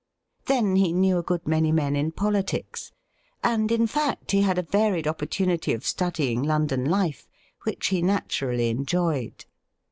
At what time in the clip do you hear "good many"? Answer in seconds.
1.21-1.71